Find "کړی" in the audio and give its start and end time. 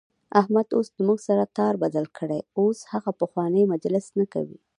2.17-2.39